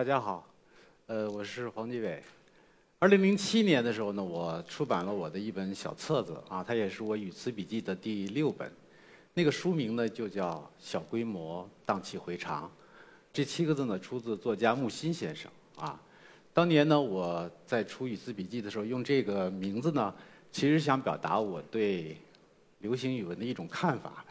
[0.00, 0.50] 大家好，
[1.08, 2.22] 呃，我是黄继伟。
[3.00, 8.72] 二零零七年的时候呢，我出版了我的一本小册子啊，它也是我语词笔记的第六本。
[9.34, 12.64] 那个书名呢就叫《小规模荡气回肠》，
[13.30, 16.00] 这七个字呢出自作家木心先生啊。
[16.54, 20.14] 当年呢我在出语词笔记的时候，用这个名字呢，
[20.50, 22.16] 其实想表达我对
[22.78, 24.24] 流行语文的一种看法，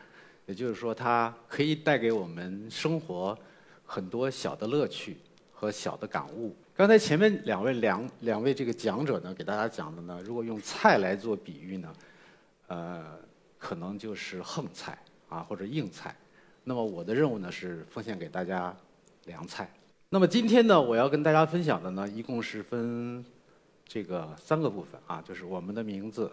[0.48, 3.38] 也就是说，它可以带给我们生活
[3.86, 5.16] 很多小的乐趣
[5.60, 6.56] 和小的感悟。
[6.74, 11.94] 刚才前面两位两两位这个讲者呢，给大家讲的呢，如果用菜来做比喻呢，
[12.68, 13.20] 呃，
[13.58, 16.16] 可能就是横菜啊或者硬菜。
[16.64, 18.74] 那么我的任务呢是奉献给大家
[19.26, 19.70] 凉菜。
[20.08, 23.26] 那么今天呢，我要跟大家分享的呢，一共是分
[23.86, 26.32] 这个三个部分啊，就是我们的名字、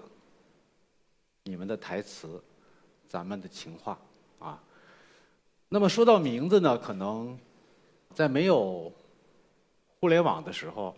[1.42, 2.40] 你们的台词、
[3.08, 3.98] 咱们的情话
[4.38, 4.62] 啊。
[5.68, 7.36] 那么说到名字呢，可能
[8.14, 8.92] 在没有
[10.06, 10.96] 互联网的时候，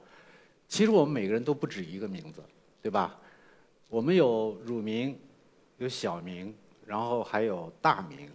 [0.68, 2.42] 其实我们每个人都不止一个名字，
[2.82, 3.18] 对吧？
[3.88, 5.18] 我们有乳名，
[5.78, 8.28] 有小名，然后还有大名，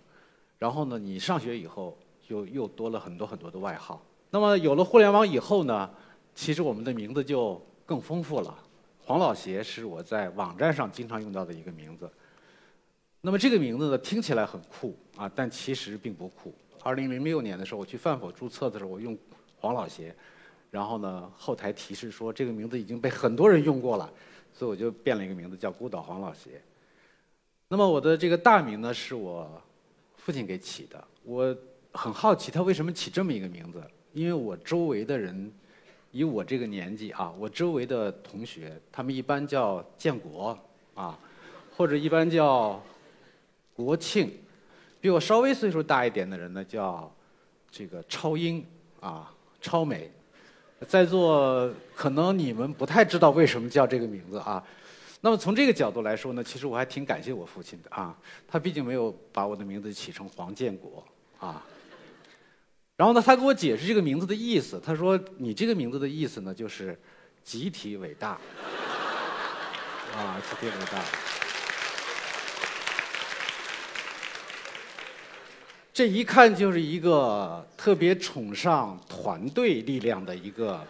[0.57, 1.95] 然后呢，你上学以后
[2.27, 4.03] 就又多了很多很多的外号。
[4.31, 5.88] 那么有了互联网以后呢，
[6.33, 8.58] 其实我们的名字就更丰富了。
[9.05, 12.11] 黄老邪是我在网站上经常用到的一个名字。
[13.21, 16.52] 那么这个名字呢，听起来很酷啊，但其实并不酷。
[16.81, 19.15] 二零零六年的时候，我去饭否注册的时候，我用
[19.59, 20.13] 黄老邪，
[20.73, 24.11] 然后呢，后台提示说这个名字已经被很多人用过了，
[24.52, 26.59] 所以我就变了一个名字叫孤岛黄老邪。
[27.67, 29.61] 那么我的这个大名呢，是我
[30.17, 31.07] 父亲给起的。
[31.21, 31.55] 我
[31.91, 33.83] 很好奇他为什么起这么一个名字。
[34.13, 35.53] 因为我周围的人，
[36.09, 40.58] 以我这个年纪啊，我周围的同学，他们一般叫建国
[40.95, 41.19] 啊，
[41.77, 42.81] 或者一般叫
[43.75, 44.31] 国庆，
[44.99, 47.15] 比我稍微岁数大一点的人呢，叫
[47.69, 48.65] 这个超英
[48.99, 49.31] 啊，
[49.61, 50.11] 超美。
[50.88, 54.64] 在座可能你们不太知道为什么叫这个名字啊。
[55.21, 58.16] 那么从这个角度来说呢，其实我还挺感谢我父亲的啊，
[58.48, 61.04] 他毕竟没有把我的名字起成黄建国
[61.39, 61.64] 啊。
[62.95, 64.80] 然后呢，他给我解释这个名字的意思。
[64.86, 66.98] 他说：“你这个名字的意思呢，就是
[67.43, 68.38] 集体伟大。”
[70.16, 71.04] 啊，集体伟大。
[75.93, 80.81] 这一看就是一个特别崇尚团队力量的一个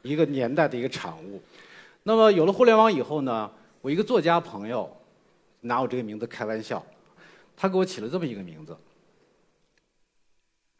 [0.00, 1.42] 一个年代的一个产物。
[2.02, 3.50] 那么有了互联网以后呢，
[3.82, 4.90] 我一个作家朋友
[5.60, 6.82] 拿我这个名字开玩笑，
[7.54, 8.74] 他给我起了这么一个名字。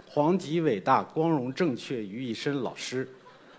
[0.06, 3.06] 黄极伟大、光荣正确于一身老师，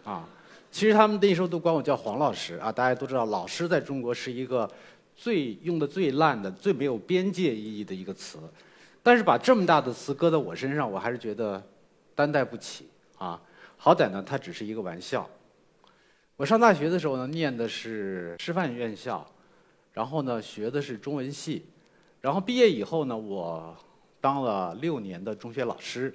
[0.04, 0.28] 啊，
[0.72, 2.72] 其实他们那时候都管我叫黄老师啊。
[2.72, 4.68] 大家都知道，老师在中国是一个
[5.16, 8.40] 最用的最烂的、最没有边界意义的一个词。
[9.02, 11.62] 但是把这么大的词搁在我身上，我还是觉得
[12.14, 13.42] 担待不起啊。
[13.78, 15.30] 好歹呢，它只是一个玩笑。
[16.36, 19.26] 我上大学的时候呢，念的是师范院校，
[19.94, 21.66] 然后呢，学的是中文系，
[22.22, 23.76] 然后毕业以后呢，我
[24.20, 26.14] 当了六年的中学老师。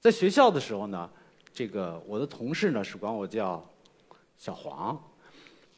[0.00, 1.08] 在学校的时候呢，
[1.52, 3.64] 这个我的同事呢是管我叫
[4.36, 5.00] 小黄。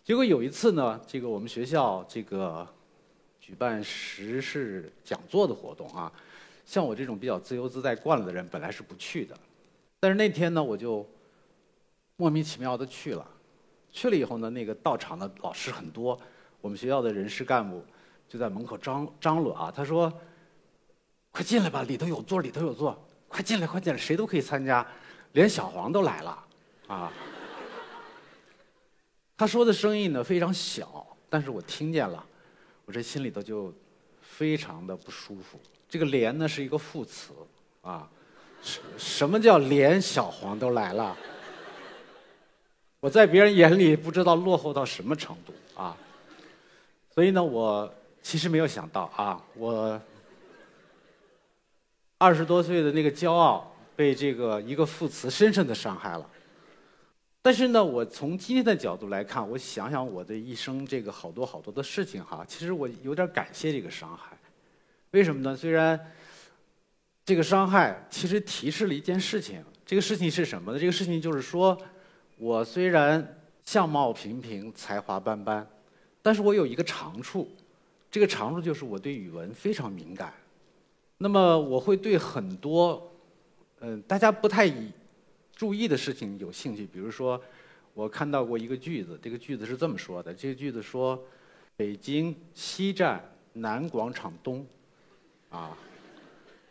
[0.02, 2.66] 结果有一次呢，这个我们学校这个
[3.47, 6.10] 举办时事讲座的活动啊，
[6.65, 9.38] 像我这种比较自由自在惯了的人，本来是不去的。
[10.00, 11.06] 但是那天呢，我就
[12.16, 13.31] 莫名其妙的去了。
[13.93, 16.19] 去了以后呢，那个到场的老师很多，
[16.62, 17.84] 我们学校的人事干部
[18.27, 20.10] 就在门口张张罗啊，他说
[21.31, 24.87] ：“快进来吧，里头有座，里头有座。”快进来，快进来，谁都可以参加，
[25.33, 26.44] 连小黄都来了，
[26.87, 27.12] 啊！
[29.37, 32.25] 他说的声音呢非常小，但是我听见了，
[32.84, 33.72] 我这心里头就
[34.21, 35.59] 非常的不舒服。
[35.89, 37.33] 这个“连”呢是一个副词，
[37.83, 38.09] 啊，
[38.62, 41.16] 什什么叫连小黄都来了？
[43.01, 45.97] 我在别人眼里不知道落后到什么程度啊！
[47.15, 47.92] 所以呢，我
[48.22, 50.01] 其实没有想到啊，我。
[52.16, 56.27] 二十多岁的那个骄傲被这个一个副词深深的伤害了。
[57.44, 64.34] 但是呢，我从今天的角度来看，我想想我的一生这个好多好多的事情哈，其实我有点感谢这个伤害。
[65.10, 65.54] 为什么呢？
[65.54, 66.00] 虽然
[67.22, 70.78] 这个伤害其实提示了一件事情，这个事情是什么呢？
[70.78, 71.76] 这个事情就是说，
[72.38, 75.68] 我虽然相貌平平、才华斑斑，
[76.22, 77.46] 但是我有一个长处，
[78.10, 80.32] 这个长处就是我对语文非常敏感。
[81.18, 83.12] 那么我会对很多，
[83.80, 84.64] 嗯，大家不太
[85.54, 86.86] 注意的事情有兴趣。
[86.86, 87.41] 比如说，
[87.95, 91.22] 我看到过一个句子，这个句子是这么说的：这个句子说，
[91.77, 93.22] 北京西站
[93.54, 94.66] 南广场东，
[95.51, 95.77] 啊，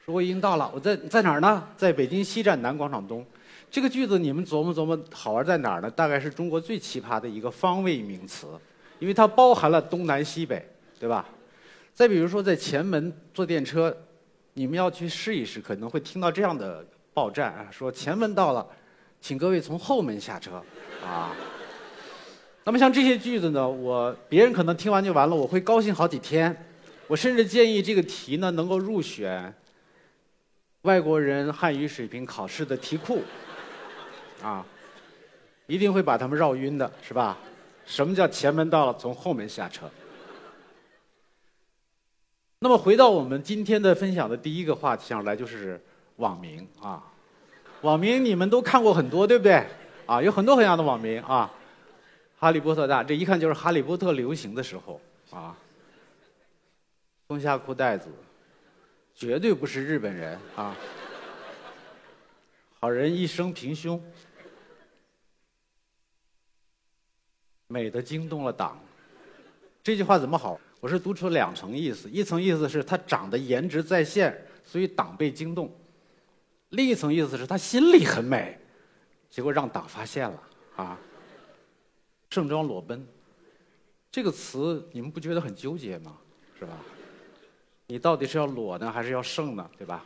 [0.05, 1.67] 说我已经到了，我在在哪儿呢？
[1.77, 3.25] 在北京西站南广场东。
[3.71, 5.89] 这个句子你们琢磨琢磨，好玩在哪儿呢？
[5.89, 8.47] 大概是中国最奇葩的一个方位名词，
[8.99, 10.63] 因为它包含了东南西北，
[10.99, 11.27] 对吧？
[11.93, 13.95] 再比如说，在前门坐电车，
[14.53, 18.65] 你们要去试一试，可能会听到这样的报站啊，说前门到了，
[19.21, 20.63] 请各位从后门下车，
[21.05, 21.35] 啊。
[22.63, 26.55] 那么像这些句子呢，我别人可能听完就完了，我会高兴好几天。
[27.07, 29.53] 我甚至建议这个题呢能够入选
[30.83, 33.21] 外国人汉语水平考试的题库。
[34.41, 34.65] 啊，
[35.67, 37.37] 一定会把他们绕晕的，是吧？
[37.85, 39.89] 什么叫前门到了，从后门下车？
[42.59, 45.81] 那么回到我们今天的分享的第一个话题上来，就是
[46.17, 47.03] 网名啊。
[47.81, 49.65] 网名你们都看过很多，对不对？
[50.05, 51.51] 啊，有很多很多的网名啊。
[52.37, 54.99] 哈利波特大，这一看就是哈利波特流行的时候
[55.31, 55.55] 啊。
[57.27, 58.09] 松下裤带子，
[59.15, 60.75] 绝对不是日本人啊。
[62.79, 64.01] 好人一生平胸。
[67.67, 68.77] 美的惊动了党，
[69.81, 70.59] 这句话怎么好？
[70.79, 75.67] 我是读出两层意思，一层意思是他长得颜值在线，所以党被惊动；
[76.73, 78.59] 另一层意思是他心里很美，
[79.29, 80.43] 结果让党发现了
[80.75, 80.99] 啊。
[82.31, 83.07] 盛装裸奔，
[84.11, 86.17] 这个词你们不觉得很纠结吗？
[86.57, 86.77] 是吧？
[87.85, 89.69] 你到底是要裸呢，还是要盛呢？
[89.77, 90.03] 对吧？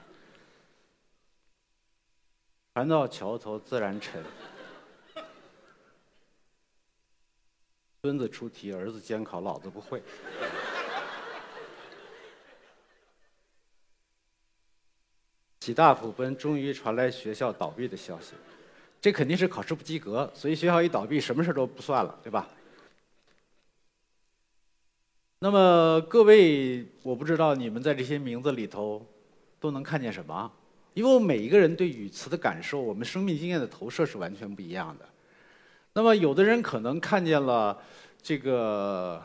[2.74, 4.22] 船到桥头自然沉。
[8.02, 10.04] 孙子出题，儿子监考，老子不会。
[15.68, 18.32] 喜大普奔，终于传来学校倒闭的消息，
[19.02, 22.48] 这肯定是考试不及格，所以学校一倒闭，什么事都不算了，对吧？
[25.40, 29.06] 那么各位，我不知道你们在这些名字里头
[29.60, 30.50] 都能看见什么，
[30.94, 35.06] 因为我每一个人对语词的感受，我们生命经验的投射是完全不一样的。
[35.92, 37.78] 那么，有的人可能看见了
[38.22, 39.22] 这个，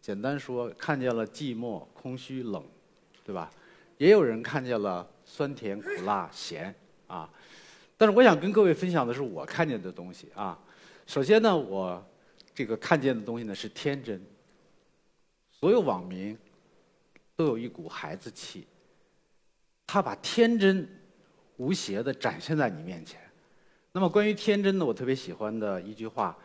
[0.00, 2.60] 简单说，看见了寂寞、空虚、冷，
[3.24, 3.48] 对吧？
[3.98, 6.74] 也有人看见了酸甜苦辣咸
[7.06, 7.30] 啊。
[7.96, 10.58] 但是，我想跟各位分享的是我看见的东西啊。
[11.06, 12.04] 首先呢，我
[12.52, 14.20] 这个看见的东西呢是天真。
[15.52, 16.36] 所有网民
[17.36, 18.66] 都有一股孩子气，
[19.86, 20.88] 他把天真
[21.58, 23.20] 无邪的展现在你面前。
[23.92, 26.36] 那么关于天真呢，我特别喜欢的一句话，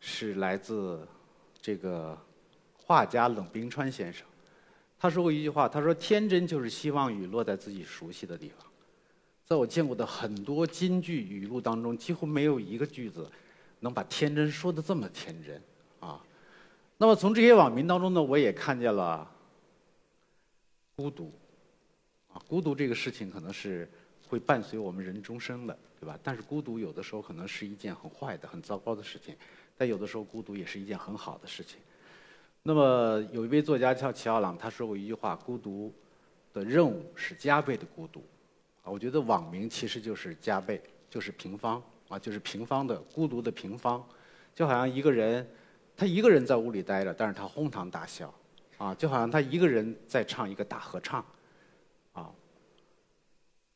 [0.00, 1.06] 是来自
[1.60, 2.18] 这个
[2.76, 4.26] 画家冷冰川先生。
[4.98, 8.66] 他说过一句话，他说：“天真就是希望雨落在自己熟悉的地方。”
[9.44, 13.30] 在我见过的很多金句语录当中，几乎没有一个句子
[13.80, 15.62] 能把天真说的这么天真
[16.00, 16.20] 啊。
[16.96, 19.30] 那么从这些网民当中呢，我也看见了
[20.96, 21.32] 孤独
[22.32, 23.88] 啊，孤独这个事情可能是。
[24.26, 26.18] 会伴随我们人终生的，对吧？
[26.22, 29.36] 但是孤独有的时候可能是一件很坏的、很糟糕的事情，
[29.76, 31.78] 但有的时候孤独也是一件很好的事情。
[32.66, 35.92] 那么有一位作家叫齐奥朗，他说过一句话：“孤独
[36.50, 38.24] 的任务是加倍的孤独。”
[38.82, 44.02] 啊，我觉得网名其实就是加倍，就是平方啊，就是平方的孤独的平方，
[44.54, 45.46] 就好像一个人，
[45.94, 48.32] 他一个人在屋里待着，但是他哄堂大笑，
[48.78, 51.24] 啊，就好像他一个人在唱一个大合唱。
[52.14, 52.32] 啊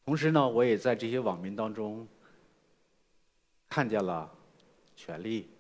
[0.07, 2.09] 同时呢，我也在这些网民当中
[3.69, 4.33] 看见了
[4.97, 5.51] 权利，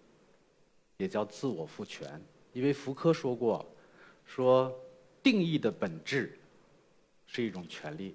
[0.96, 2.18] 也叫自我赋权。
[2.52, 3.64] 因为福柯说过，
[4.24, 4.74] 说
[5.22, 6.38] 定义的本质
[7.26, 8.14] 是一种权利。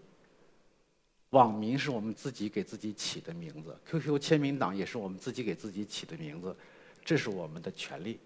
[1.29, 6.55] 网民是我们自己给自己起的名字，QQ 签名档也是我们自己给自己起的名字，
[7.03, 8.19] 这是我们的权利。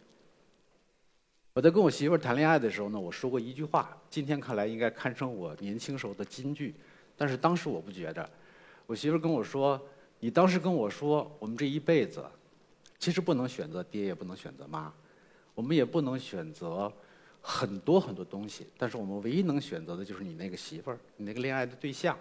[1.53, 6.75] 我在跟我媳妇谈恋爱的时候呢，我说过一句话，今天看来应该堪称我年轻时候的金句。
[7.15, 8.29] 但是当时我不觉着，
[8.85, 9.81] 我媳妇跟我说
[10.19, 12.23] ：“你当时跟我说，我们这一辈子，
[12.99, 14.93] 其实不能选择爹，也不能选择妈，
[15.57, 16.93] 我们也不能选择
[17.41, 18.67] 很多很多东西。
[18.77, 22.15] 但是我们唯一能选择的就是你那个媳妇儿，你那个恋爱的对象。”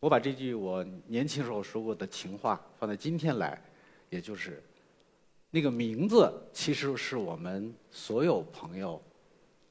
[0.00, 3.62] 我把这句我年轻时候说过的情话放在今天来，
[4.10, 4.60] 也就是
[5.52, 9.00] 那个名字，其实是我们所有朋友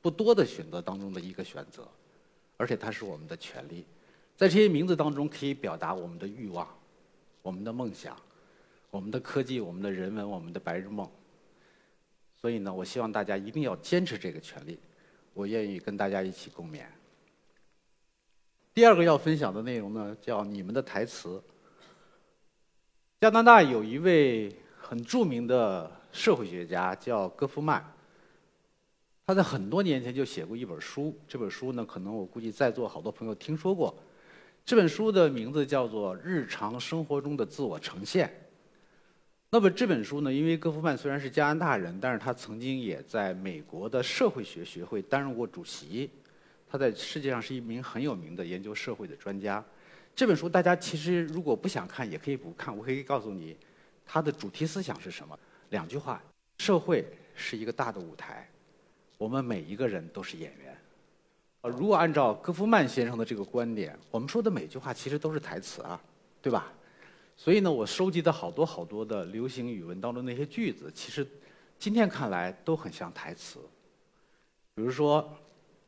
[0.01, 1.85] 不多的选择当中的一个选择，
[2.55, 3.85] 而且它是我们的权利。
[4.37, 6.65] 在这些名字当中，可以表达我们的欲望、
[7.41, 8.15] 我们的梦想、
[8.89, 11.11] 我们的科技、我们的人文、我们的白日梦。
[12.41, 14.79] 所以呢，我希望大家一定要坚持这个权利。
[15.33, 16.83] 我愿意跟大家一起共勉。
[18.73, 21.41] 第二个要分享的内容呢，叫你们的台词。
[23.19, 27.83] 加拿大有一位很著名的社会学家叫戈夫曼，
[29.27, 31.15] 他在很多年前就写过一本书。
[31.27, 33.95] 这本书呢，可能我估计在座好多朋友听说过。
[34.65, 38.27] 这本书的名字叫做《日常生活中的自我呈现》。
[39.53, 46.09] 那么这本书呢，因为戈夫曼虽然是加拿大人，但是他曾经也在美国的社会学学会担任过主席，
[46.69, 49.61] 他在世界上是一名很有名的研究社会的专家。
[50.15, 53.57] 这本书大家其实如果不想看也可以不看，我可以告诉你，
[54.05, 55.37] 它的主题思想是什么？
[55.71, 56.23] 两句话：
[56.59, 57.05] 社会
[57.35, 58.49] 是一个大的舞台，
[59.17, 60.77] 我们每一个人都是演员。
[61.63, 66.01] 呃，如果按照戈夫曼先生的这个观点，我们说的每句话其实都是台词啊，
[66.41, 66.71] 对吧？
[67.43, 71.27] 所以呢，我收集的好多好多的流行语文当中那些句子，其实
[71.79, 73.57] 今天看来都很像台词。
[74.75, 75.27] 比如说，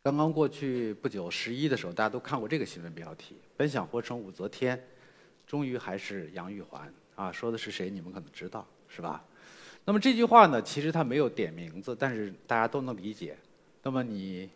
[0.01, 4.83] 刚刚过去不久十一的时候，大家都看过这个新闻标题：“本想活成武则天，
[5.45, 7.87] 终于还是杨玉环。”啊，说的是谁？
[7.87, 9.23] 你们可能知道，是吧？
[9.85, 13.37] 那么这句话呢，其实它没有点名字，但是大家都能理解。
[13.83, 14.49] 那么你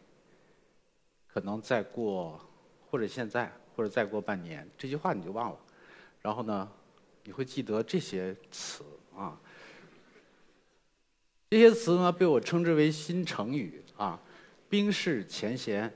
[1.27, 2.41] 可能再过，
[2.89, 5.59] 或者现在，或者再过半年，这句话你就忘了。
[6.23, 6.67] 然后呢？
[7.27, 9.37] 你会记得这些词啊？
[11.49, 14.17] 这些词呢，被我称之为新成语啊，
[14.69, 15.93] 冰释前嫌，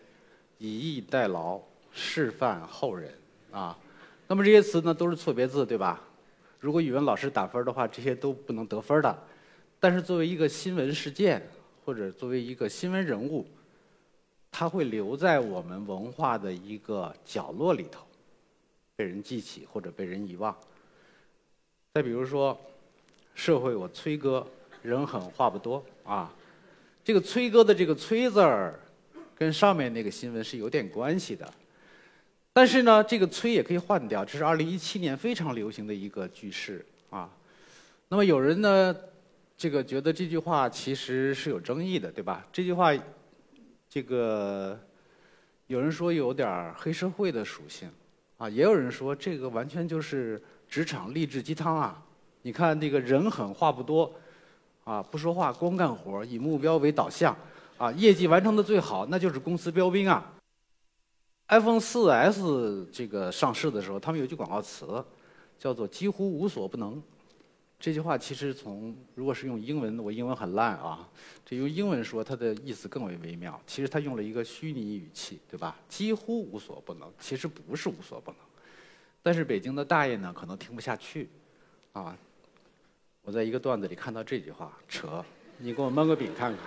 [0.57, 3.17] 以逸待劳，示范后人
[3.49, 3.79] 啊。
[4.27, 6.01] 那么这些词呢，都是错别字，对吧？
[6.59, 9.23] 如果语文老师打分的话，这些都不能得分的。
[9.79, 11.41] 但是作为一个新闻事件，
[11.85, 13.47] 或者作为一个新闻人物，
[14.51, 18.05] 他会留在我们文化的一个角落里头，
[18.97, 20.53] 被人记起或者被人遗忘。
[21.93, 22.57] 再比如说，
[23.35, 24.47] 社会我崔哥
[24.81, 26.33] 人狠话不多啊，
[27.03, 28.79] 这个崔哥的这个崔字儿，
[29.35, 31.53] 跟上面那个新闻是有点关系的。
[32.53, 37.29] 但是呢，这个崔也可以换掉，这是二零一七年非常流行的一个句式啊。
[38.07, 38.95] 那么有人呢，
[39.57, 42.47] 这个觉得这句话其实是有争议的，对吧？
[42.53, 42.93] 这句话，
[43.89, 44.79] 这个
[45.67, 47.89] 有人说有点黑社会的属性
[48.37, 50.41] 啊，也有人说这个完全就是。
[50.71, 52.01] 职场励志鸡汤啊！
[52.43, 54.09] 你看那个人狠话不多，
[54.85, 57.35] 啊不说话光干活，以目标为导向，
[57.77, 60.33] 啊业绩完成的最好，那就是公司标兵啊。
[61.49, 65.03] iPhone 4S 这个上市的时候，他们有句广告词，
[65.59, 67.03] 叫做“几乎无所不能”。
[67.77, 71.05] 这句话其实从如果是用英文，我英文很烂啊，
[71.45, 73.59] 这用英文说它的意思更为微妙。
[73.67, 75.75] 其实它用了一个虚拟语气，对吧？
[75.89, 78.39] 几乎无所不能，其实不是无所不能。
[79.23, 81.29] 但是北京的大爷呢，可能听不下去，
[81.93, 82.17] 啊！
[83.21, 85.23] 我在一个段子里看到这句话，扯！
[85.57, 86.59] 你给我焖个饼看看。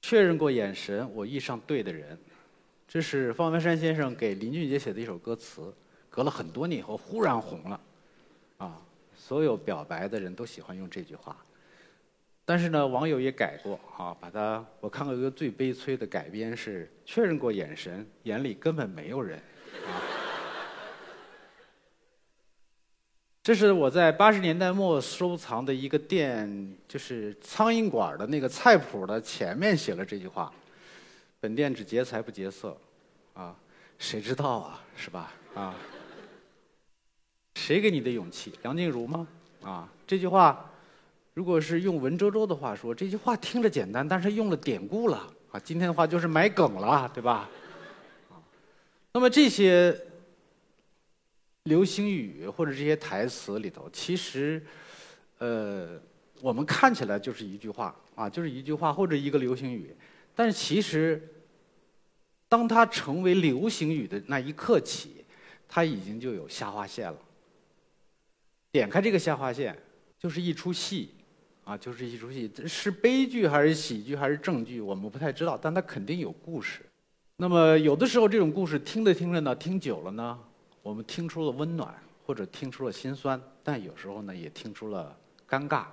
[0.00, 2.16] 确认过眼神，我遇上对的人。
[2.86, 5.74] 这是方文山先生给林俊杰写的一首歌词，
[6.08, 7.80] 隔了很多年以后忽然红了，
[8.58, 8.80] 啊！
[9.16, 11.36] 所有表白的人都喜欢用这句话。
[12.48, 19.36] 但是呢，网友也改过啊，把它我看过一个最悲催的改编是确认过眼神，眼里根本没有人。
[19.84, 19.98] 啊，
[23.42, 30.52] 这是我在八十年代末收藏的一个店，就是苍蝇馆的那个菜谱的前面写了这句话：
[31.40, 32.78] 本店只劫财不劫色。
[33.34, 33.56] 啊，
[33.98, 35.32] 谁知道啊，是吧？
[35.56, 35.74] 啊，
[37.56, 38.54] 谁给你的勇气？
[38.62, 39.26] 梁静茹吗？
[39.64, 40.70] 啊，这句话。
[41.36, 45.60] 如果是用文绉绉的话说，这句话听着简单，但是用了典故了啊！
[45.60, 47.46] 今天的话就是埋梗了，对吧？
[48.30, 48.40] 啊，
[49.12, 49.94] 那么这些
[51.64, 54.64] 流行语或者这些台词里头，其实，
[55.36, 56.00] 呃，
[56.40, 59.94] 我们看起来就是一句话啊，就是一句话或者一个流行语，
[60.34, 61.22] 但是其实，
[62.48, 65.22] 当它成为流行语的那一刻起，
[65.68, 67.18] 它已经就有下划线了。
[68.72, 69.76] 点开这个下划线，
[70.18, 71.10] 就是一出戏。
[71.66, 76.82] 啊，就是一出戏，是悲剧还是喜剧还是正剧，我们不太知道，但它肯定有故事。
[77.38, 80.38] 那么有的时候这种故事听着听着呢，听久了呢，
[80.80, 81.92] 我们听出了温暖，
[82.24, 85.18] 或者听出了心酸，但有时候呢也听出了
[85.48, 85.86] 尴尬，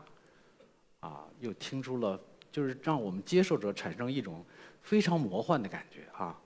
[1.00, 2.20] 啊，又听出了
[2.52, 4.46] 就是让我们接受者产生一种
[4.84, 6.40] 非常魔幻的感觉啊。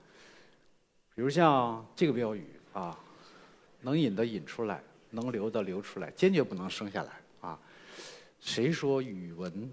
[1.14, 2.98] 比如像这个标语啊，
[3.82, 7.20] 能引的引出来，能留的留出来，坚决不能生下来。
[8.40, 9.70] 谁说语文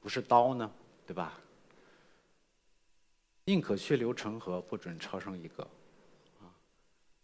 [0.00, 0.70] 不是刀呢？
[1.06, 1.38] 对吧？
[3.44, 5.62] 宁可血流成河，不准超生一个。
[6.40, 6.50] 啊，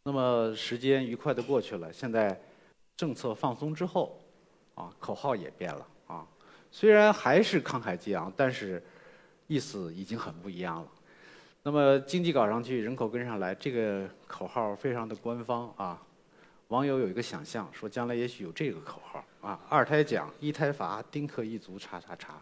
[0.04, 2.40] 那么时间愉快的过去了，现在
[2.96, 4.20] 政策放松之后，
[4.74, 6.26] 啊，口号也变了啊。
[6.70, 8.82] 虽然还是慷慨激昂，但是
[9.46, 10.88] 意思已经很不一样了。
[11.64, 16.00] 那么经济搞上去，人口跟上来，这个口号非常的官方啊。
[16.72, 22.40] 网友有一个想象，说将来也许有这个口号啊：二胎奖、一胎罚、丁克一族，叉叉叉。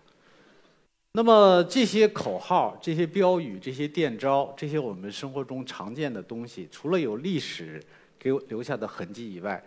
[1.15, 7.83] 那么这些口号、这些标语、这些电招、这些我们生活中常见的东西，除了有历史
[8.21, 9.61] 给我留下的痕迹以外，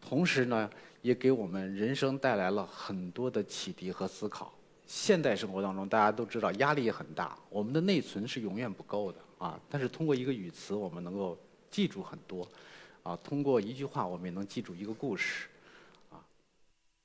[0.00, 0.68] 同时呢，
[1.00, 4.52] 也给我们人生带来了很多的启迪和思考。
[4.84, 9.60] 现代生活当中，大家都知道压力也很大，我们的内存是永远不够的啊。
[9.70, 11.38] 但是通过一个语词，我们能够
[11.70, 12.48] 记住很多
[13.08, 13.18] 啊。
[13.24, 15.48] 通过一句话，我们也能记住一个故事
[16.10, 16.20] 啊。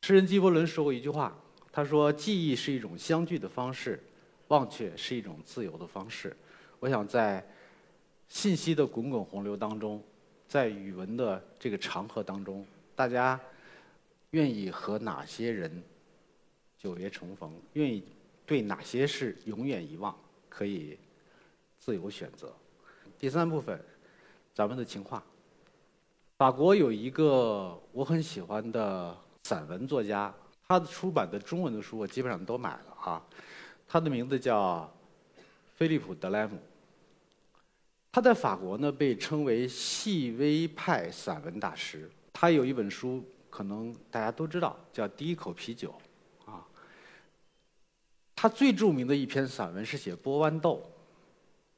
[0.01, 1.33] 诗人纪伯伦说过一句话。
[1.75, 3.99] 他说：“记忆是一种相聚的方式，
[4.49, 6.37] 忘却是一种自由的方式。”
[6.79, 7.43] 我想在
[8.27, 9.99] 信息的滚滚洪流当中，
[10.47, 12.63] 在语文的这个长河当中，
[12.95, 13.41] 大家
[14.29, 15.83] 愿意和哪些人
[16.77, 17.51] 久别重逢？
[17.73, 18.03] 愿意
[18.45, 20.15] 对哪些事永远遗忘？
[20.49, 20.95] 可以
[21.79, 22.53] 自由选择。
[23.17, 23.83] 第三部分，
[24.53, 25.23] 咱们的情话。
[26.43, 30.33] 法国有一个我很喜欢的散文作家。
[30.67, 33.23] 他的出版的中文的书我基本上都买了啊，
[33.87, 34.93] 他的名字叫
[35.77, 36.59] 菲利普·德莱姆。
[38.11, 42.11] 他在法国呢被称为细微派散文大师。
[42.33, 45.95] 他有一本书，可能大家都知道，叫《第一口啤酒》
[46.51, 46.67] 啊。
[48.35, 50.83] 他最著名的一篇散文是写波豌豆，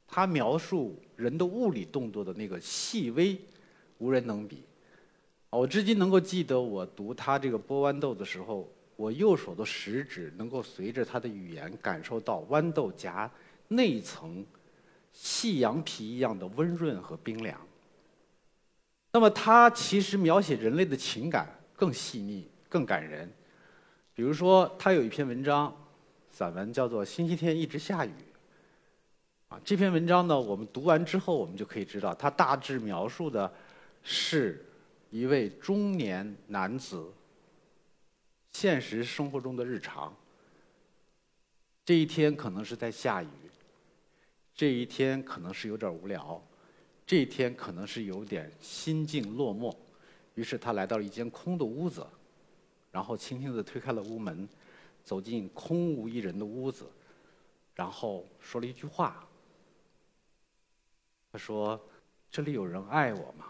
[0.08, 3.40] 他描述人的物理动作的那个细微，
[3.98, 4.64] 无人能比。
[5.50, 8.70] 我至今能够记得我读他这个波豌豆的时候。
[8.98, 13.30] 我右手的食指能够随着他的语言感受到豌豆荚
[13.68, 14.46] 内层
[15.12, 17.60] 细羊皮一样的温润和冰凉。
[19.12, 23.30] 那么，他其实描写人类的情感更细腻、更感人。
[24.14, 25.76] 比如说，他有一篇文章，
[26.32, 28.10] 散文叫做《星期天一直下雨》。
[29.54, 33.54] 啊，这篇文章呢，我们读完之后，我们就可以知道，他大致描述的
[34.08, 34.64] 是
[35.10, 37.12] 一位中年男子。
[38.52, 40.16] 现实生活中的日常，
[41.84, 43.28] 这一天可能是在下雨，
[44.54, 46.42] 这一天可能是有点无聊，
[47.06, 49.76] 这一天可能是有点心境落寞，
[50.36, 52.08] 于是他来到了一间空的屋子，
[52.92, 54.48] 然后轻轻地推开了屋门，
[55.04, 56.86] 走进空无一人的屋子，
[57.74, 59.28] 然后说了一句话。
[61.30, 61.78] 他说
[62.32, 63.48] ：“这里有人爱我吗？”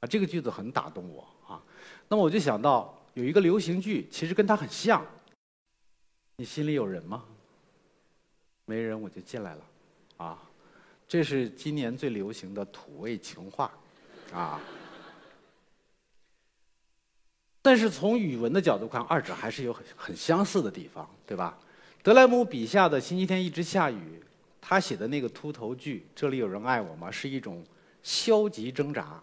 [0.00, 1.62] 啊，这个句子很打动我啊。
[2.08, 2.96] 那么我就想到。
[3.14, 5.04] 有一个流行剧，其实跟它很像。
[6.36, 7.24] 你心里有人吗？
[8.64, 9.62] 没人，我就进来了。
[10.16, 10.38] 啊，
[11.08, 13.72] 这是今年最流行的土味情话，
[14.32, 14.60] 啊。
[17.60, 21.58] 但是从语文的角度看，二者还是有很很相似的地方，对吧？
[22.04, 24.22] 德莱姆笔下的星期天一直下雨，
[24.60, 27.66] 他写的那个秃头句“这里有人爱我吗”是一种
[28.04, 29.20] 消极挣扎。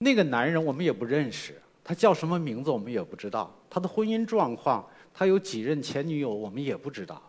[0.00, 1.54] 那个男人我们也不认识。
[1.82, 7.20] 他叫什么名字我们也不知道，他的婚姻状况，他有几任前女友我们也不知道，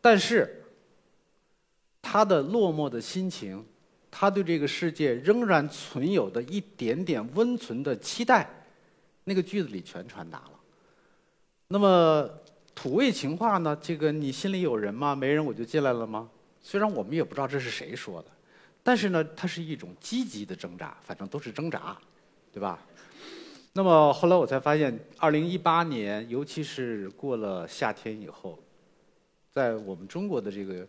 [0.00, 0.64] 但是
[2.00, 3.62] 他的落寞的心情，
[4.10, 8.48] 他对这个世界仍然存有的一点点温存的期待，
[9.24, 10.52] 那个句子里全传达了。
[11.68, 12.30] 那么
[12.74, 13.76] 土味情话呢？
[13.82, 15.14] 这个你心里有人吗？
[15.14, 16.30] 没人我就进来了吗？
[16.62, 18.28] 虽然我们也不知道这是谁说的，
[18.82, 21.96] 但是呢，它是一种积极的挣扎，反正都是挣扎，
[22.56, 22.78] 对吧？
[23.74, 28.58] 那么后来我才发现，二零一八年，尤其是过了夏天以后，
[29.52, 30.86] 在我们中国的这个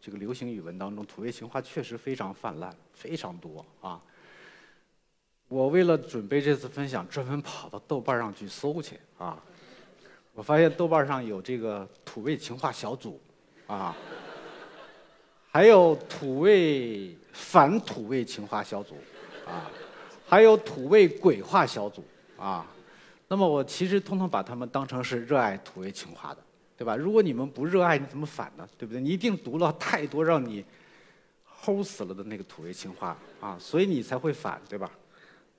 [0.00, 4.02] 这个流行语文当中，土味情话确实非常泛滥，非常多啊。
[5.46, 9.40] 我为了准备这次分享，专门跑到豆瓣上去搜去啊。
[10.34, 13.20] 我发现豆瓣上有这个土味情话小组
[13.68, 13.94] 啊，
[15.52, 18.96] 还有土味反土味情话小组
[19.46, 19.70] 啊，
[20.28, 22.04] 还有土味鬼话小组。
[22.36, 22.66] 啊，
[23.28, 26.42] 那么我其实通通把他们当成是热爱土味情话的，
[26.76, 26.94] 对吧？
[26.94, 28.68] 如果你们不热爱，你怎么反呢？
[28.76, 29.00] 对不对？
[29.00, 30.62] 你一定读了太多让你
[31.62, 34.90] 齁死了的那个土味情话啊，所以你才会反，对吧？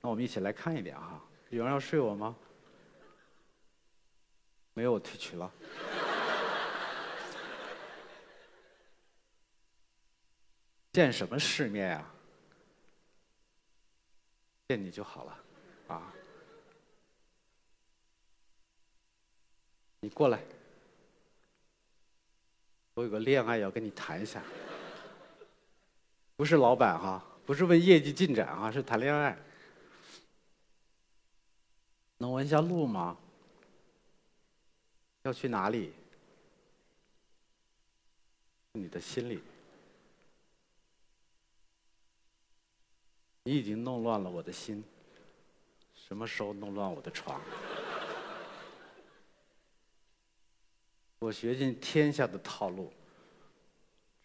[0.00, 1.20] 那我们一起来看一点啊。
[1.50, 2.36] 有人要睡我吗？
[4.74, 5.50] 没有，我退群了。
[10.92, 12.04] 见什么世面呀？
[14.68, 15.44] 见你就好了，
[15.88, 16.12] 啊。
[20.00, 20.38] 你过来，
[22.92, 24.42] 我有个恋爱要跟你谈一下，
[26.36, 29.36] 不是老板哈，不是问业绩进展啊，是谈恋爱。
[32.18, 33.16] 能问一下路吗？
[35.22, 35.94] 要去哪里？
[38.72, 39.42] 你的心里，
[43.48, 44.84] 你已经弄乱了我的心，
[45.94, 47.40] 什么时候弄乱我的床？
[51.20, 52.92] 我学尽天下的套路，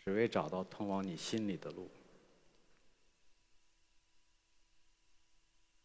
[0.04, 1.90] 只为找到通往你心里的路。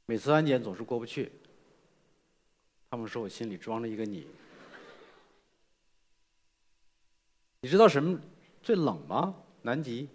[0.07, 1.31] 每次安检总是过不去，
[2.90, 4.27] 他们说我心里装着一个你。
[7.61, 8.20] 你知道什么
[8.64, 9.33] 最冷吗？
[9.62, 10.09] 南极、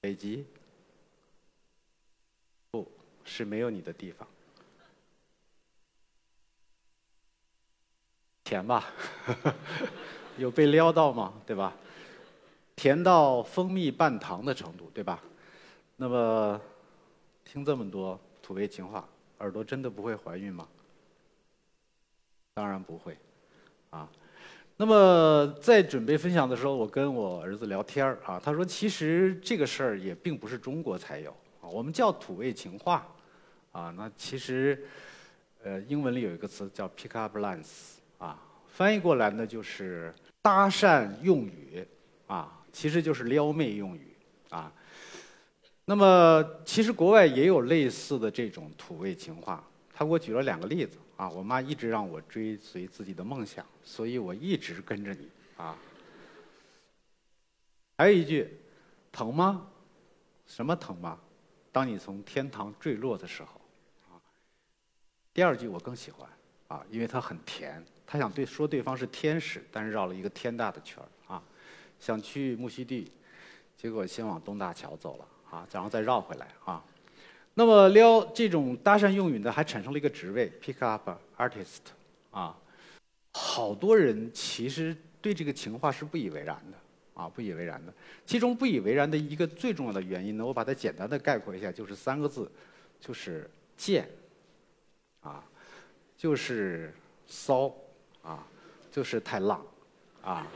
[0.00, 0.44] 北极，
[3.26, 4.26] 是没有你的地方。
[8.44, 8.86] 甜吧，
[10.38, 11.34] 有被撩到吗？
[11.44, 11.74] 对吧？
[12.76, 15.20] 甜到蜂蜜半糖的程度，对吧？
[15.96, 16.60] 那么
[17.44, 19.06] 听这么多土味情话，
[19.38, 20.68] 耳朵真的不会怀孕吗？
[22.54, 23.18] 当然不会，
[23.90, 24.08] 啊。
[24.76, 31.34] 那么在准备分享的时候，我跟我儿子聊天儿啊，他说其实这个事儿也并不是中国才有
[31.68, 33.06] 我们叫土味情话，
[33.72, 34.86] 啊，那其实
[35.62, 41.86] 呃英文里有一个词叫 pick up lines 啊，翻译过来呢就是搭讪用语
[42.26, 44.16] 啊，其实就是撩妹用语
[44.50, 44.72] 啊。
[45.84, 50.98] 那么其实国外也有类似的这种土味情话，他给我举了两个例子。
[51.16, 55.74] 啊，我妈一直让我追随自己的梦想，所以我一直跟着你啊。
[57.96, 58.54] 还有一句，
[59.10, 59.66] 疼吗？
[60.46, 61.18] 什么疼吗？
[61.76, 63.60] 当你从天堂坠落的时候，
[64.08, 64.16] 啊。
[65.34, 66.26] 第二句我更喜欢，
[66.68, 67.84] 啊，因为它很甜。
[68.06, 71.42] 他想对说对方是天使，但是绕了一个天大的圈儿啊。
[72.00, 73.12] 想去木樨地，
[73.76, 76.82] 结果先往东大桥走了啊，然后再绕回来啊。
[77.52, 81.80] 那么撩这种搭讪用语呢，还产生了一个职位，pick up artist，
[82.30, 82.56] 啊，
[83.34, 86.78] 好多人其实对这个情话是不以为然的，
[87.16, 87.92] 啊，不以为然的。
[88.24, 92.48] 其中不以为然的一个最重要的原因呢，我把它简单的概括一下，就是三个字，
[93.00, 94.08] 就是贱，
[95.22, 95.42] 啊，
[96.16, 96.94] 就是
[97.26, 97.74] 骚，
[98.22, 98.46] 啊，
[98.92, 99.64] 就是太浪，
[100.22, 100.46] 啊。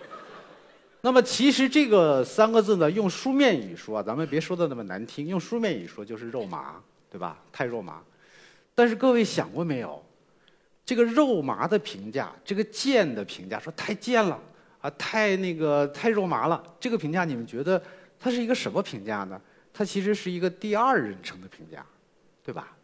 [1.01, 6.81] 那么其实这个三个字呢，用书面语说，啊咱们别说的那么难听，用书面语说就是肉麻。
[7.12, 7.37] 对吧？
[7.51, 8.01] 太肉麻，
[8.73, 10.01] 但是各位想过没有？
[10.87, 14.40] 这个肉麻的评价，这个贱的评价，说太贱了
[14.80, 16.62] 啊，太那个太肉麻了。
[16.78, 17.82] 这个评价你们觉得
[18.18, 19.40] 它是一个什么评价呢？
[19.72, 21.84] 它其实是一个第二人称的评价，
[22.44, 22.76] 对吧？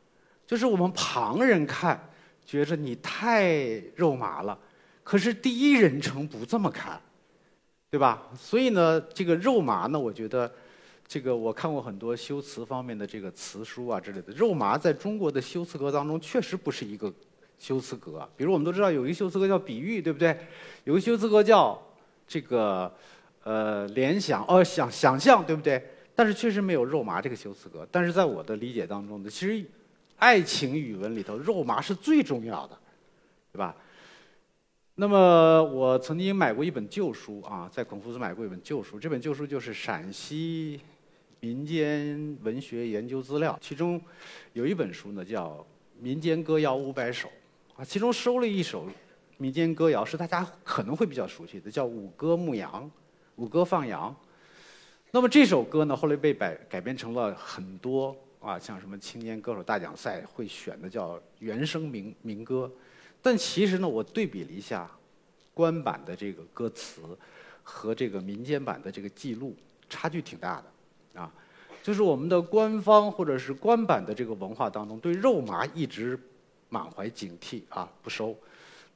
[0.47, 2.01] 就是我们旁人看
[2.45, 4.59] 觉着你太肉麻了，
[5.03, 7.01] 可是第一人称不这么看，
[7.91, 8.23] 对吧？
[8.39, 10.53] 所以呢，这个肉麻呢，我觉得。
[11.09, 17.15] 这个我看过很多修辞方面的这个词书啊之类的，肉麻在中国的修辞格当中确实不是一个
[17.61, 18.29] 修辞格。
[18.37, 20.37] 比如我们都知道有一个修辞格叫比喻，对不对？
[20.83, 21.81] 有个修辞格叫
[22.27, 22.93] 这个
[23.45, 25.83] 呃联想，哦想想象，对不对？
[26.15, 27.87] 但是确实没有肉麻这个修辞格。
[27.91, 29.65] 但是在我的理解当中呢，其实
[30.17, 32.79] 爱情语文里头肉麻是最重要的，
[33.53, 33.77] 对吧？
[34.95, 40.81] 那么我曾经买过一本旧书啊，在孔夫子买过一本旧书，这本旧书就是陕西。
[41.41, 44.01] 民间文学研究资料，其中
[44.55, 45.51] 有一本书呢，叫
[46.03, 47.29] 《民间歌谣五百首》
[47.81, 48.89] 啊，其中收了一首
[49.39, 52.85] 民间歌谣，是大家可能会比较熟悉的，叫《五歌牧羊》，
[53.37, 54.15] 五歌放羊。
[55.11, 62.71] 那么这首歌呢，后来被改改编成了很多啊，像什么青年歌手大奖赛会选的叫原声民民歌。
[63.23, 64.91] 但其实呢，我对比了一下
[65.53, 67.03] 官版的这个歌词
[67.63, 69.55] 和这个民间版的这个记录，
[69.89, 71.21] 差距挺大的。
[71.21, 71.33] 啊，
[71.83, 76.19] 就是我们的官方或者是官版的这个文化当中，对肉麻一直
[76.69, 78.37] 满怀警惕啊，不收。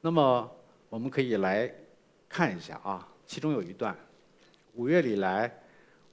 [0.01, 0.49] 那么
[0.89, 1.71] 我们可以来
[2.27, 3.95] 看一下啊，其中有一段：
[4.73, 5.51] 五月里来，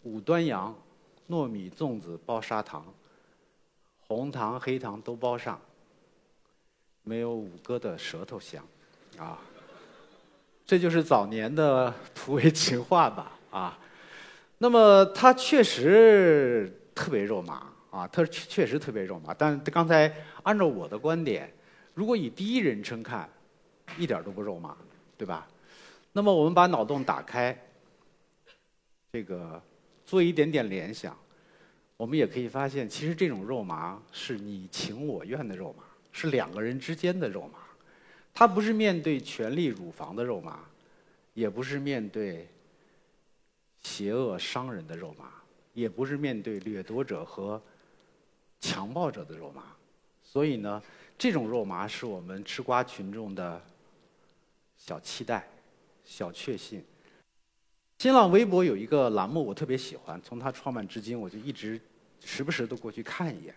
[0.03, 0.77] 五端阳，
[1.29, 2.85] 糯米粽子包砂糖，
[4.07, 5.59] 红糖黑糖都包上，
[7.03, 8.62] 没有五哥的舌头香，
[9.16, 9.38] 啊，
[10.66, 13.79] 这就是早年的土味情话吧，啊。
[14.59, 19.33] 那么它确实特别肉麻啊，它确实特别肉麻。
[19.33, 21.51] 但刚才按照我的观点，
[21.94, 23.27] 如果以第一人称看，
[23.96, 24.77] 一点都不肉麻，
[25.16, 25.48] 对吧？
[26.12, 27.57] 那么我们把脑洞打开，
[29.12, 29.62] 这个
[30.05, 31.16] 做一点点联想，
[31.96, 37.59] 我们也可以发现，其实这种肉麻是你情我愿的肉麻，是两个人之间的肉麻，
[38.35, 40.61] 它不是面对权力乳房的肉麻，
[41.35, 42.48] 也不是面对。
[43.81, 45.31] 邪恶商人的肉麻，
[45.72, 47.62] 也不是面对掠夺者和
[48.61, 49.62] 强暴者的肉麻，
[50.20, 50.83] 所以呢，
[51.16, 53.62] 这种肉麻是我们吃瓜群众的
[54.79, 55.47] 小期待、
[56.05, 56.83] 小确幸。
[57.99, 61.79] 新浪微博有一个栏目，我特别喜欢，从它创办至今，我就一直
[62.25, 63.55] 时不时的过去看一眼，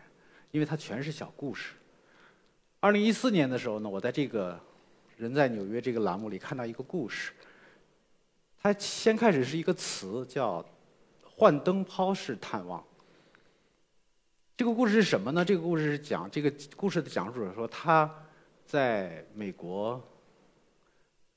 [0.49, 1.75] 因为它全是小故事。
[2.79, 4.59] 二零一四年的时候呢，我在这个
[5.15, 7.31] 人在纽约》这个栏目里看到一个故事。
[8.59, 10.65] 它先开始是一个词叫
[11.23, 12.83] “幻灯泡式探望”。
[14.57, 15.45] 这个故事是什么呢？
[15.45, 18.11] 这个故事是讲这个故事的讲述者说他
[18.65, 19.99] 在美国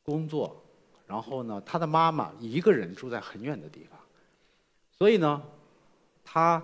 [0.04, 0.62] 工作，
[1.06, 3.98] 然后呢，他的妈妈一个人住在很远的地方，
[4.96, 5.42] 所以呢，
[6.24, 6.62] 他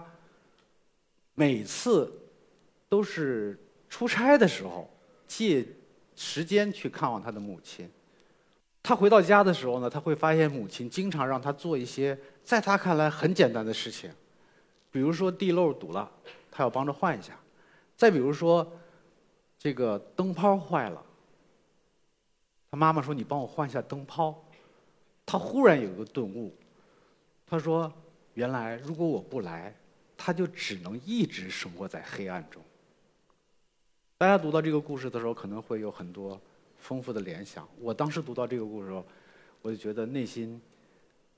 [1.34, 2.12] 每次
[2.88, 4.88] 都是出差的时候
[5.26, 5.66] 借
[6.14, 7.90] 时间去看望他的母亲。
[8.82, 14.10] 他回到家的时候呢，他会发现母亲经常让他做一些在他看来很简单的事情，
[14.92, 16.10] 比如说地漏堵了。
[16.52, 17.38] 他要帮着换一下，
[17.96, 18.68] 再比如说，
[19.56, 21.00] 这个灯泡坏了，
[22.70, 24.44] 他妈妈说：“你帮我换一下灯泡。”
[25.26, 26.54] 他忽然有一个顿悟，
[27.46, 27.92] 他说
[28.34, 29.74] ：“原来如果我不来，
[30.16, 32.62] 他就只能一直生活在黑暗中。”
[34.18, 36.40] 大家读到这个故事的时候，可能会有很多
[36.78, 37.68] 丰富的联想。
[37.78, 39.04] 我当时读到这个故事的时候，
[39.62, 40.60] 我就觉得内心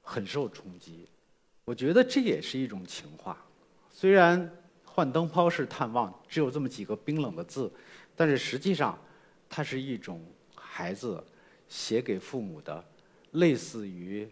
[0.02, 1.08] 很受冲击。
[1.64, 3.44] 我觉得这也是一种情话，
[3.90, 4.50] 虽然。
[4.94, 7.72] 换灯泡是探望，只有这么几个冰冷的字，
[8.14, 8.98] 但是实际上，
[9.48, 10.22] 它是一种
[10.74, 11.22] 孩子
[11.68, 12.82] 写给父母的，
[13.32, 14.26] 类似于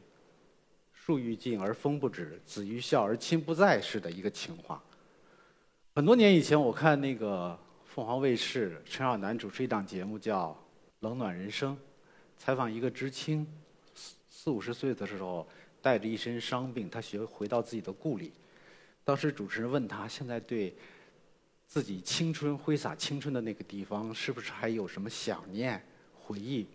[0.90, 4.82] “树欲静而风不止，子欲孝而亲不在”似的一个情话。
[5.94, 10.48] 很多年以前，我看那个凤凰卫视陈晓南主持一档节目叫
[11.00, 11.74] 《冷暖人生》，
[12.38, 13.46] 采访一个知青，
[13.94, 15.46] 四四五十岁的时候
[15.82, 18.32] 带着一身伤病，他学回到自己的故里。
[19.04, 20.74] 当时主持人问他：“现在对
[21.66, 25.84] 自己青春挥洒青春的那个地方，是不是还有什么想念、
[26.30, 26.66] 回忆？”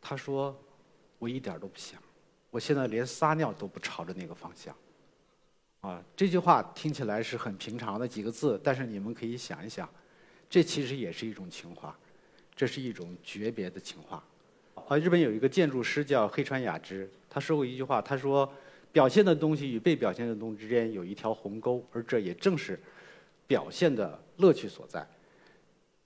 [0.00, 0.56] 他说
[1.18, 2.00] ：“我一点都不想，
[2.50, 4.74] 我现在连撒尿都不朝着那个方向。”
[5.82, 9.88] 啊，这句话听起来是很平常的几个字，但是你们可以想一想，
[10.48, 11.98] 这其实也是一种情话，
[12.54, 14.22] 这是一种诀别的情话。
[14.86, 18.48] 啊，日本有一个建筑师叫黑川雅之，他说过一句话，他说。
[18.94, 22.80] 表现的东西与被表现的东西之间有一条鸿沟，而这也正是
[23.44, 25.04] 表现的乐趣所在。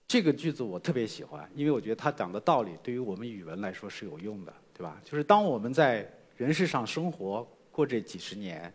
[0.09, 4.99] 这个句子我特别喜欢，因为我觉得他讲的道理对于我们语文来说是有用的，对吧？
[5.05, 8.73] 就是当我们在人世上生活过这几十年，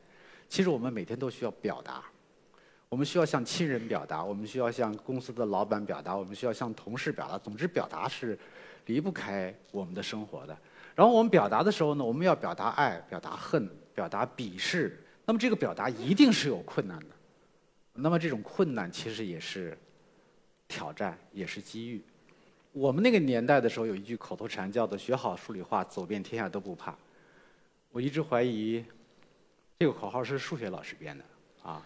[0.48, 2.04] 其实我们每天都需要表达，
[2.88, 7.38] 我们需要向亲人表达，我们需要向公司的老板表达，我们需要向同事表达。
[7.38, 8.38] 总之，表达是
[8.86, 10.56] 离不开我们的生活的。
[10.94, 13.70] 然后我们表达的时候呢，我们要表达爱，表达恨。
[13.96, 17.06] 表达鄙视，那么这个表达一定是有困难的。
[17.94, 19.78] 那么这种困难其实也是
[20.74, 22.02] 挑战，也是机遇。
[22.72, 26.98] 我们那个年代的时候有一句口头禅叫做“学好数理化，走遍天下都不怕”。
[27.94, 28.84] 我一直怀疑
[29.78, 31.24] 这个口号是数学老师编的
[31.62, 31.86] 啊。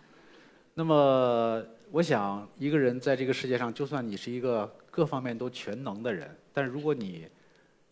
[0.73, 7.27] 那么我想，一个人在这个世界上，就算你是一个各方面都全能的人，但如果你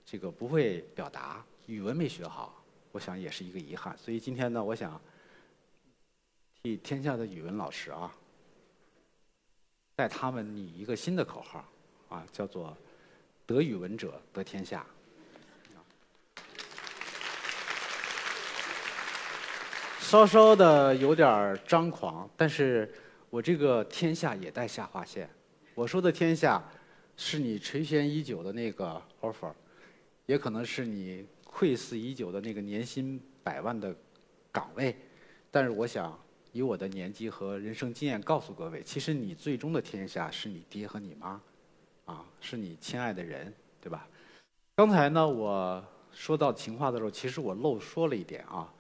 [0.06, 2.64] 这个不会表达，语文没学好。
[2.94, 5.02] 我想也是一个遗憾，所以今天呢，我想
[6.64, 8.16] 替天下的语文老师啊，
[9.96, 11.64] 带他们拟一个新的口号，
[12.10, 12.76] 啊，叫做
[13.48, 14.86] “得语文者得天下”。
[20.00, 22.94] 稍稍的有点张狂，但是
[23.30, 25.30] 我这个“天下”也带下划线。
[25.74, 26.64] 我说的“天下”，
[27.18, 29.52] 是你垂涎已久的那个 offer，
[30.26, 31.26] 也可能是你。
[31.58, 33.96] 窥伺已久的那个年薪百万的
[34.52, 34.94] 岗位，
[35.50, 36.20] 但是我想
[36.56, 41.42] 以我的年纪和人生经验告诉各位，其实你最终的天下是你爹和你妈，
[42.06, 44.08] 啊，是你亲爱的人，对吧？
[44.78, 48.74] 刚才呢，我说到情话的时候，其实我漏说了一点啊。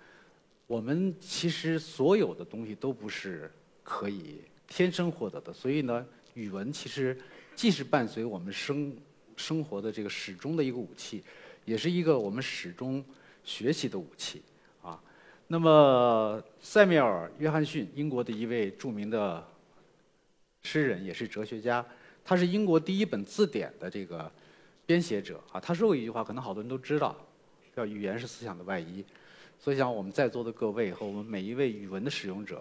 [0.67, 3.51] 我们其实所有的东西都不是
[3.83, 7.19] 可以天生获得的，所以呢，语文其实
[7.55, 8.95] 既是伴随我们生
[9.35, 11.21] 生活的这个始终的一个武器。
[11.65, 13.03] 也是一个我们始终
[13.43, 14.41] 学习的武器。
[15.47, 19.45] 那么，塞缪尔·约翰逊，英国的一位著名的
[20.63, 21.85] 诗人，也是哲学家，
[22.23, 24.31] 他是英国第一本字典的这个
[24.87, 25.59] 编写者啊。
[25.59, 27.15] 他说过一句话，可能好多人都知道，
[27.75, 29.05] 叫“语言是思想的外衣”。
[29.59, 32.59] 所以，想我们在座的各位和我们每一位语文的使用者，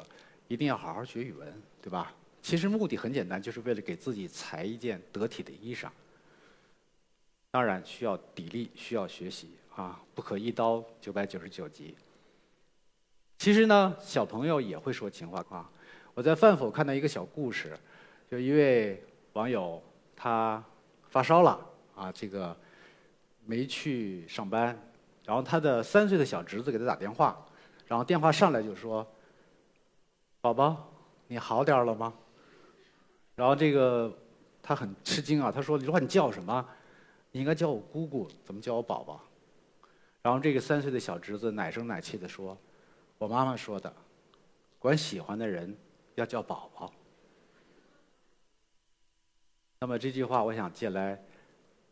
[0.48, 2.12] 一定要好好学语文，对吧？
[2.42, 5.88] 其实目的很简单，就是为了给自己裁一件得体的衣裳。
[7.50, 9.98] 当然需要砥砺，需要学习啊！
[10.14, 11.94] 不可一刀九百九十九级。
[13.38, 15.70] 其实呢，小朋友也会说情话啊。
[16.14, 17.76] 我在饭否看到一个小故事，
[18.30, 19.82] 就一位网友
[20.14, 20.62] 他
[21.10, 21.58] 发烧了
[21.94, 22.56] 啊，这个
[23.44, 24.78] 没去上班，
[25.24, 27.36] 然后他的三岁的小侄子给他打电话，
[27.86, 29.06] 然后电话上来就说
[30.40, 30.88] ：“宝宝，
[31.26, 32.14] 你好点了吗？”
[33.34, 34.16] 然后这个
[34.62, 36.64] 他很吃惊啊，他说：“你说你叫什么？”
[37.32, 39.20] 你应该叫我姑姑，怎么叫我宝宝？”
[40.22, 42.56] 然后这个三岁的小侄子奶声奶气的说
[43.18, 43.94] ：“我妈妈说的，
[44.78, 45.76] 管喜欢的人
[46.14, 46.92] 要叫宝宝。”
[49.80, 51.22] 那么这句话，我想借来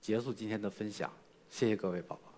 [0.01, 1.13] 结束今天的分享。
[1.51, 2.32] 谢谢各位宝宝。